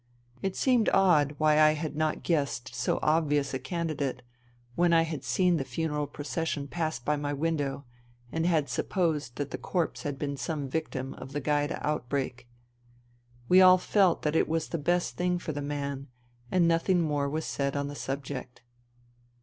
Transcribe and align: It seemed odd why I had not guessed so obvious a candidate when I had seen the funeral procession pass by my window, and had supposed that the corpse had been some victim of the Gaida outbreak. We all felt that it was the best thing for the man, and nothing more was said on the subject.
It 0.41 0.55
seemed 0.55 0.89
odd 0.95 1.35
why 1.37 1.59
I 1.61 1.73
had 1.73 1.95
not 1.95 2.23
guessed 2.23 2.73
so 2.73 2.97
obvious 3.03 3.53
a 3.53 3.59
candidate 3.59 4.23
when 4.73 4.93
I 4.93 5.03
had 5.03 5.23
seen 5.23 5.57
the 5.57 5.63
funeral 5.63 6.07
procession 6.07 6.67
pass 6.67 6.97
by 6.97 7.15
my 7.17 7.33
window, 7.33 7.85
and 8.31 8.47
had 8.47 8.67
supposed 8.67 9.35
that 9.35 9.51
the 9.51 9.59
corpse 9.59 10.01
had 10.01 10.17
been 10.17 10.37
some 10.37 10.67
victim 10.67 11.13
of 11.19 11.33
the 11.33 11.39
Gaida 11.39 11.77
outbreak. 11.85 12.49
We 13.47 13.61
all 13.61 13.77
felt 13.77 14.23
that 14.23 14.35
it 14.35 14.49
was 14.49 14.69
the 14.69 14.79
best 14.79 15.17
thing 15.17 15.37
for 15.37 15.51
the 15.51 15.61
man, 15.61 16.07
and 16.49 16.67
nothing 16.67 17.03
more 17.03 17.29
was 17.29 17.45
said 17.45 17.75
on 17.75 17.87
the 17.87 17.93
subject. 17.93 18.63